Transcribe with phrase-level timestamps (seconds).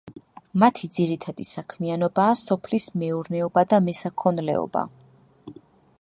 [0.61, 4.87] მათი ძირითადი საქმიანობაა სოფლის მეურნეობა და მესაქონლეობა.